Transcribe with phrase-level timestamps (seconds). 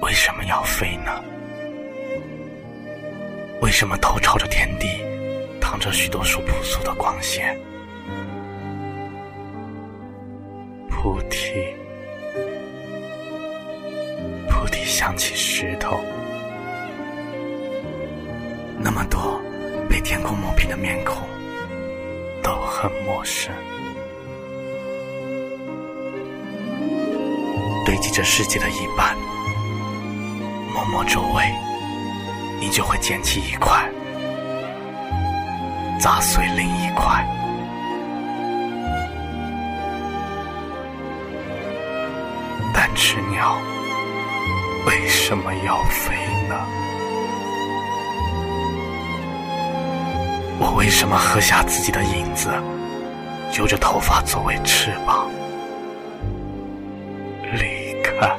[0.00, 1.22] 为什么要飞呢？
[3.60, 5.02] 为什么头朝着天地，
[5.60, 7.58] 淌着许多束朴素的光线？
[10.88, 11.74] 菩提，
[14.48, 16.00] 菩提想起石头，
[18.78, 19.40] 那么多
[19.88, 21.26] 被天空磨平的面孔，
[22.42, 23.52] 都很陌生。
[27.84, 29.16] 堆积着世界的一半，
[30.72, 31.44] 摸摸周围，
[32.60, 33.88] 你就会捡起一块，
[35.98, 37.26] 砸碎另一块。
[42.72, 43.58] 但翅鸟
[44.86, 46.14] 为什么要飞
[46.48, 46.56] 呢？
[50.58, 52.50] 我为什么喝下自己的影子，
[53.50, 55.26] 揪着头发作为翅膀？
[58.20, 58.36] 啊，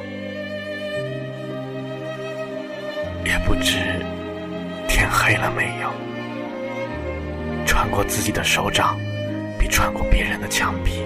[3.24, 3.78] 也不知
[4.88, 5.90] 天黑了没有。
[7.66, 8.98] 穿过自己的手掌，
[9.58, 11.02] 比穿过别人的墙壁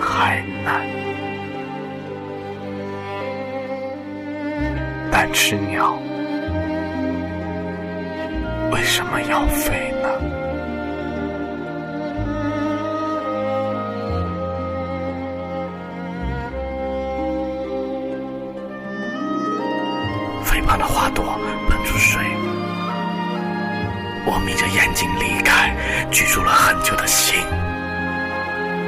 [0.00, 0.86] 还难。
[5.10, 5.98] 但翅鸟
[8.72, 10.37] 为什么要飞呢？
[20.58, 21.24] 一旁的花朵
[21.70, 22.20] 喷出水，
[24.26, 25.72] 我眯着眼睛离开，
[26.10, 27.40] 居住了很久的心。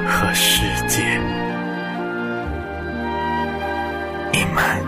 [0.04, 1.20] 和世界，
[4.32, 4.84] 你们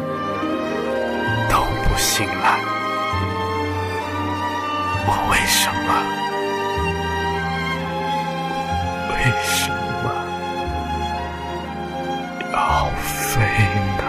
[1.48, 2.58] 都不醒来，
[5.06, 5.88] 我为什么，
[9.08, 9.70] 为什
[10.02, 10.10] 么
[12.52, 13.40] 要飞
[13.98, 14.02] 呢？